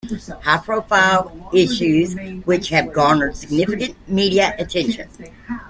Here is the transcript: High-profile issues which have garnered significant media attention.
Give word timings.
High-profile 0.41 1.51
issues 1.53 2.15
which 2.45 2.69
have 2.69 2.91
garnered 2.91 3.35
significant 3.35 3.95
media 4.09 4.55
attention. 4.57 5.07